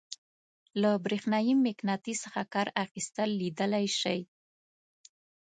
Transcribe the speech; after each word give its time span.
له 0.81 0.91
برېښنايي 1.05 1.53
مقناطیس 1.67 2.17
څخه 2.25 2.41
کار 2.53 2.67
اخیستل 2.85 3.29
لیدلی 3.41 3.85
شئ. 3.99 4.19